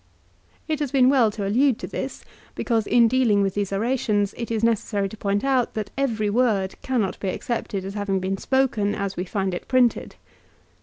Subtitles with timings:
[0.67, 4.49] It has been well to allude to this because in dealing with these orations it
[4.49, 8.39] is necessary to point out that every word cannot be ac cepted as having been
[8.39, 10.15] spoken as we find it printed.